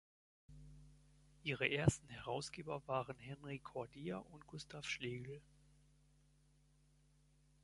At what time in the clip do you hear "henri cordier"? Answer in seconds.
3.19-4.25